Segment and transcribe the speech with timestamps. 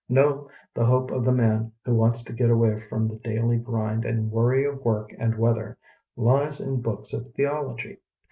[0.09, 4.03] No, the hope of the man who wants to get away from the daily grind
[4.03, 5.77] and worry of work and weather,
[6.15, 7.97] lies in books of theology.